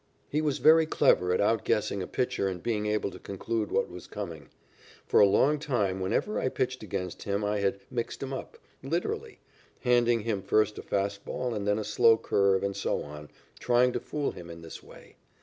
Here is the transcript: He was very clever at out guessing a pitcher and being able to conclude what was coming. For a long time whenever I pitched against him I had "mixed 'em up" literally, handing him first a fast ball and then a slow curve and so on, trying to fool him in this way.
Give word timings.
He 0.29 0.41
was 0.41 0.57
very 0.57 0.87
clever 0.87 1.31
at 1.31 1.39
out 1.39 1.63
guessing 1.63 2.01
a 2.01 2.07
pitcher 2.07 2.47
and 2.47 2.63
being 2.63 2.87
able 2.87 3.11
to 3.11 3.19
conclude 3.19 3.71
what 3.71 3.87
was 3.87 4.07
coming. 4.07 4.49
For 5.05 5.19
a 5.19 5.27
long 5.27 5.59
time 5.59 5.99
whenever 5.99 6.39
I 6.39 6.49
pitched 6.49 6.81
against 6.81 7.21
him 7.21 7.45
I 7.45 7.59
had 7.59 7.79
"mixed 7.91 8.23
'em 8.23 8.33
up" 8.33 8.57
literally, 8.81 9.41
handing 9.81 10.21
him 10.21 10.41
first 10.41 10.79
a 10.79 10.81
fast 10.81 11.23
ball 11.23 11.53
and 11.53 11.67
then 11.67 11.77
a 11.77 11.83
slow 11.83 12.17
curve 12.17 12.63
and 12.63 12.75
so 12.75 13.03
on, 13.03 13.29
trying 13.59 13.93
to 13.93 13.99
fool 13.99 14.31
him 14.31 14.49
in 14.49 14.63
this 14.63 14.81
way. 14.81 15.17